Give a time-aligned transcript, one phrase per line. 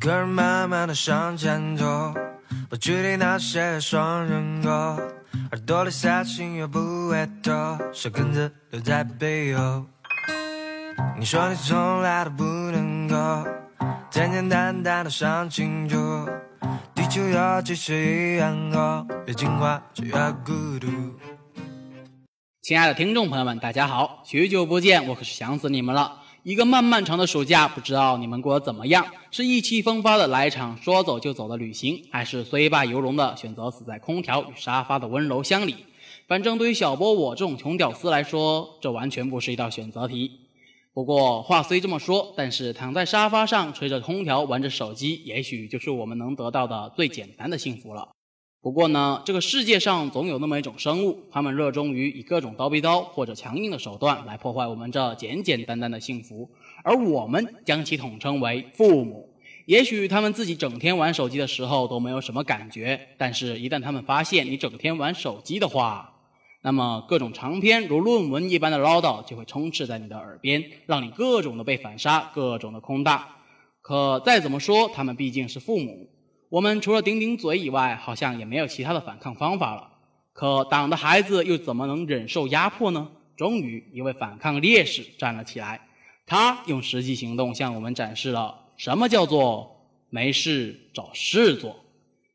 [0.00, 2.14] 个人慢慢的向前走，
[2.70, 4.96] 不距离那些双人歌，
[5.50, 7.52] 耳朵里塞进又不会透，
[7.92, 9.84] 小根子留在背后。
[11.18, 13.46] 你说你从来都不能够
[14.10, 15.96] 简简单单的想清楚，
[16.94, 20.12] 地球有几十亿人口，越进化就越
[20.46, 20.88] 孤独。
[22.62, 26.19] 亲爱的听众朋友们，大家好，许久不见，我可是想死你们了。
[26.42, 29.06] 一个漫漫长的暑假，不知道你们过得怎么样？
[29.30, 35.76] 是意气风发的来一场说走就走的旅行，还是虽败犹荣的选择死在空调与沙发的温柔乡里？
[36.26, 40.30] 反正对于小波我这种穷屌丝来说，这完全不是一道选择题。
[40.94, 48.08] 不过话虽这么说，但是躺在沙发上吹着空调玩着手机，也许就是我们能得到的最简单的幸福了。
[48.62, 56.50] 不过呢，这个世界上总有那么一种生物，他们热衷于以各种刀逼刀或者强硬的手段来破坏我们这简简单单的幸福，
[56.84, 59.30] 而我们将其统称为父母。
[59.64, 66.12] 也许他们自己整天玩手机的时候都没有什么感觉，但是一旦他们发现你整天玩手机的话，
[66.60, 73.36] 那么各种长篇如论文一般的唠叨就会充斥在你的耳边，让你各种的被反杀，各种的空大。
[73.80, 76.10] 可再怎么说，他们毕竟是父母。
[76.50, 79.88] 我们除了顶顶嘴以外，好像也没有其他的反抗方法了。
[80.32, 83.08] 可党的孩子又怎么能忍受压迫呢？
[83.36, 85.80] 终于，一位反抗烈士站了起来，
[86.26, 91.84] 他用实际行动向我们展示了什么叫做没事找事做。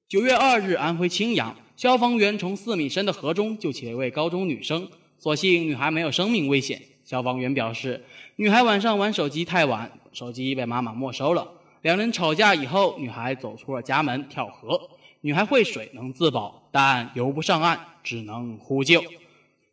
[0.08, 4.88] 九月二日，安徽青阳，消防员从四米深的河中救起了一位高中女生，
[5.20, 6.82] 所幸女孩没有生命危险。
[7.04, 8.06] 消防员表示，
[8.38, 11.52] 女孩晚上玩手机太晚，手机被妈妈没收了。
[11.86, 14.90] 两人吵架以后，女孩走出了家门跳河。
[15.22, 19.04] 女孩会水，能自保，但游不上岸，只能呼救。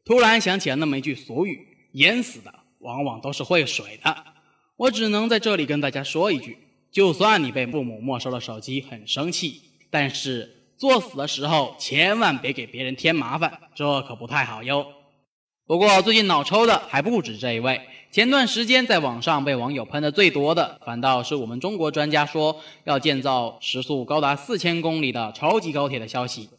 [0.05, 4.25] 突然想起了那么一句俗语：“淹死的往往都是会水的。”
[4.77, 6.59] 我只能在这里跟大家说一句：
[6.91, 14.87] 就算你被父母没收了手机，很生气，但是作死的时候千万别给别人添麻烦，这可不太好哟。
[15.73, 17.81] 不过最近脑抽的还不止这一位。
[18.11, 26.51] 前段时间在网上被网友喷的最多的，反倒是我们中国专家说要建造时速高达四千公里的超级高铁的消息。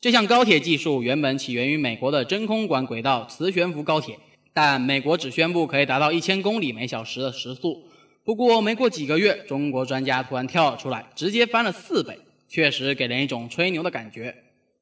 [0.00, 4.16] 这项高铁技术原本起源于美国的真空管轨道磁悬浮高铁，
[4.54, 7.82] 但美国只宣布可以达到一千公里每小时的时速。
[8.24, 12.16] 不过没过几个月，中国专家突然跳了出来，直接翻了四倍，
[12.48, 14.32] 确实给人一种吹牛的感觉。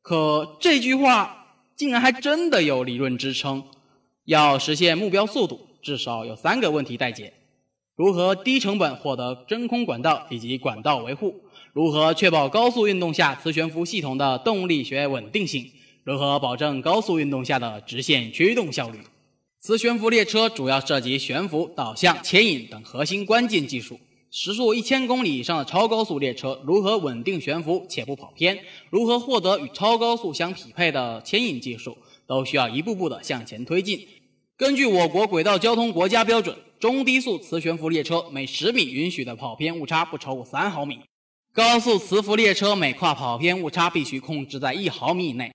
[0.03, 3.65] 可这句话竟然还真的有理论支撑，
[4.28, 5.59] 要实现目标速度。
[5.81, 7.33] 至少有三个问题待解：
[7.97, 11.31] 如何低成本获得真空管道以及管道维护；
[11.72, 15.62] 如何确保高速运动下磁悬浮系统的动力学稳定性；
[16.05, 18.99] 如何保证高速运动下的直线驱动效率。
[19.61, 23.99] 磁悬浮列车主要涉及悬浮、导向、牵引等核心关键技术。
[24.31, 28.59] 时速一千公里以上的超高速列车如何稳定悬浮且不跑偏？
[28.91, 31.97] 如何获得与超高速相匹配的牵引技术？
[32.27, 34.06] 都需要一步步的向前推进。
[34.59, 40.99] 根据我国轨道交通国家标准，中低速磁悬浮列车每十米允许的跑偏误差不超过三毫米，
[41.53, 45.53] 高速磁浮列车每跨跑偏误差必须控制在一毫米以内。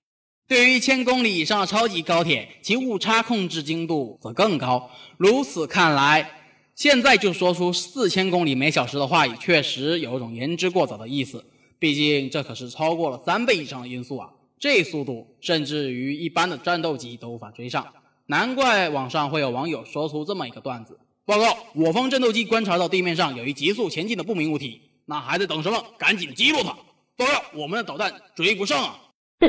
[0.48, 4.90] 对于一千公里以上的超级高铁，其误差控制精度则更高。
[5.18, 6.40] 如此看来，
[6.74, 11.44] 现在就说出四千公里每小时的话语，确实有种言之过早的意思。
[11.78, 14.30] 毕竟这可是超过了三倍以上的音速啊！
[14.58, 17.86] 这速度甚至于一般的战斗机都无法追上。
[18.26, 25.84] 难怪网上会有网友说出这么一个段子：报告，我方战斗机观察到地面上有一急速前进的不明物体，那还在等什么？
[25.98, 26.70] 赶紧击落它！
[27.16, 28.98] 报告，我们的导弹追不上啊！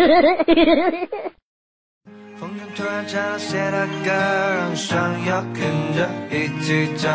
[2.37, 5.63] 风中突然唱了谁的歌，让双友跟
[5.95, 7.11] 着一起唱，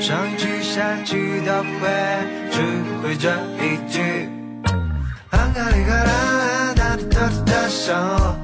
[0.00, 1.88] 上一句下一句都会，
[2.50, 2.60] 只
[3.00, 3.30] 会这
[3.62, 4.00] 一句。
[5.30, 8.43] 安卡里卡拉，哒哒哒哒上。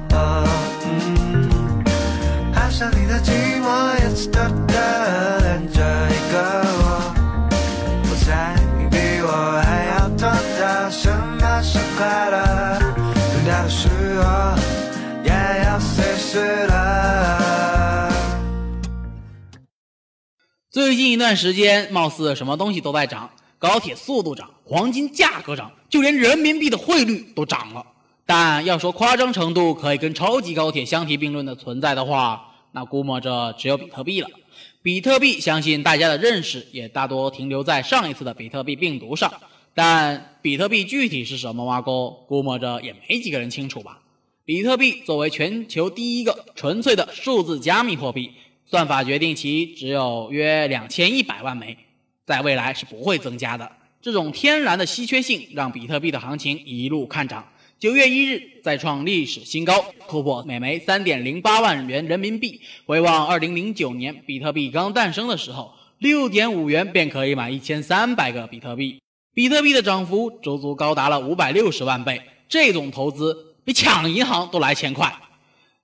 [21.11, 23.29] 近一段时间，貌似什么东西都在涨，
[23.59, 27.85] 高铁速度涨，黄金价格涨，就连人民币的汇率都涨了。
[28.25, 34.29] 但要说夸张程度可以跟超级高铁相提并论的存在的话，那估摸着只有比特币了。
[34.81, 39.33] 比特币，相信大家的认识也大多停留在上一次的比特币病毒上。
[39.73, 43.99] 但比特币具体是什么挖沟，估摸着也没几个人清楚吧。
[44.45, 48.31] 比特币作为全球第一个纯粹的数字加密货币。
[48.71, 51.77] 算法决定其只有约两千一百万枚，
[52.25, 53.69] 在未来是不会增加的。
[54.01, 57.45] 这种天然的稀缺性让比特币的行情一路看涨。
[57.77, 62.61] 九月一日再创历史新高，突破每枚三点零八万元人民币。
[62.85, 69.01] 回望二零零九年比特币刚诞生的时候，六点五元便可以买一千三百个比特币，
[69.33, 72.21] 比特币的涨幅足足高达了五百六十万倍。
[72.47, 73.35] 这种投资
[73.65, 75.13] 比抢银行都来钱快。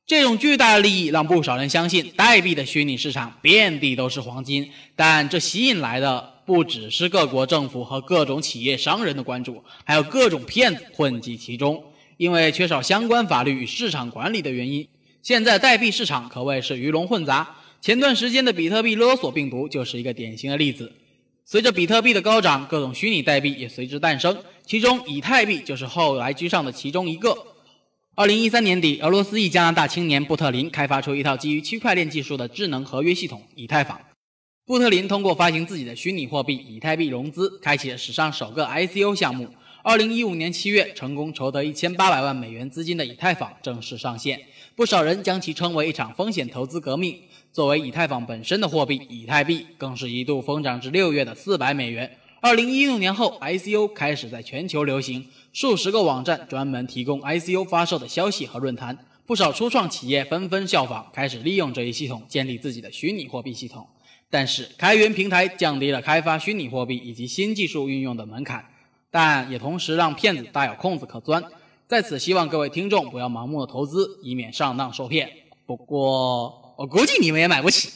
[0.08, 4.72] 这种巨大的利益让不少人相信，代币的虚拟市场遍地都是黄金。
[4.96, 11.84] 但这吸引来的不只是各国政府和各种企业商人的关注，还有各种骗子混迹其中。
[12.16, 14.88] 因为缺少相关法律与市场管理的原因，
[15.22, 17.58] 现在代币市场可谓是鱼龙混杂。
[17.82, 20.90] 前段时间的比特币勒索病毒就是一个典型的例子。
[21.44, 27.38] 随着比特币的高涨，各种虚拟代币也随之诞生，其中以太币就是后来居上的其中一个。
[28.20, 34.02] 二零一三年底，俄罗斯裔加拿大青年布特林开发出一套基于区块链技术的智能合约系统——以太坊。
[34.66, 39.48] 布特林通过发行自己的虚拟货币以太币融资，开启了史上首个 ICO 项目。
[39.84, 44.42] 二零一五年七月，成功筹得一千八百万美元资金的以太坊正式上线，
[44.76, 47.22] 不少人将其称为一场风险投资革命。
[47.54, 52.18] 作为以太坊本身的货币，以太币更是一度疯涨至六月的四百美元。
[52.40, 58.96] 二零一六年后，ICO 开始在全球流行，数十个网站专门提供 ICO 发售的消息和论坛，
[59.26, 63.88] 不少初创企业纷纷效仿，开始利用这一系统建立自己的虚拟货币系统。
[64.30, 68.64] 但是，开源平台降低了开发虚拟货币以及新技术运用的门槛。
[69.10, 71.44] 但也同时让骗子大有空子可钻，
[71.88, 75.32] 在此希望各位听众不要盲目的投资，以免上当受骗。
[75.66, 77.90] 不过我估计你们也买不起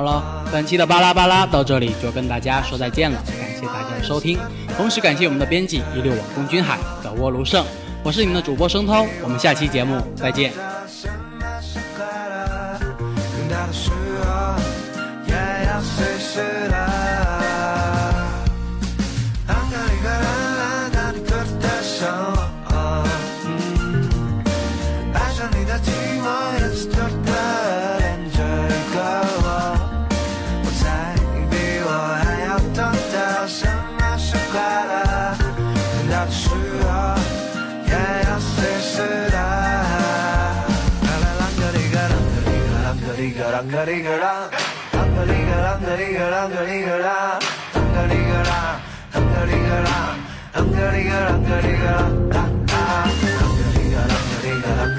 [0.00, 4.38] 好了，本期的巴拉巴拉到这里就跟大家说再见了，感谢大家的收听，
[4.74, 7.62] 同时感谢我们的编辑一六网攻军海，小窝卢胜，
[8.02, 10.54] 我是你们的主播声涛，我们下期节目再见。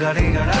[0.02, 0.51] 个哩